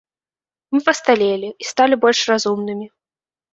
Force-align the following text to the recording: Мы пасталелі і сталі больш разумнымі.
Мы 0.75 0.81
пасталелі 0.87 1.47
і 1.65 1.71
сталі 1.73 2.01
больш 2.07 2.19
разумнымі. 2.35 2.91